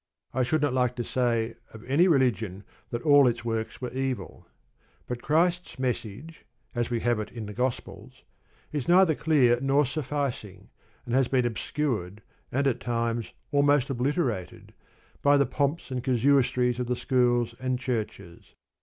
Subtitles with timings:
[0.33, 4.47] I should not like to say of any religion that all its works were evil.
[5.07, 6.43] But Christ's message,
[6.73, 8.23] as we have it in the Gospels,
[8.71, 10.69] is neither clear nor sufficing,
[11.05, 14.73] and has been obscured, and, at times almost obliterated,
[15.21, 18.55] by the pomps and casuistries of the schools and churches.